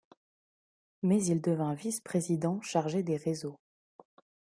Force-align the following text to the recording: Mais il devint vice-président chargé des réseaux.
Mais 1.03 1.23
il 1.25 1.41
devint 1.41 1.75
vice-président 1.75 2.59
chargé 2.61 3.03
des 3.03 3.17
réseaux. 3.17 3.59